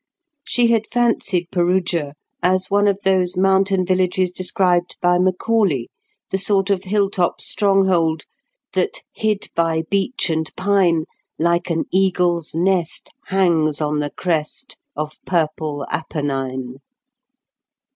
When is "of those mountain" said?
2.87-3.85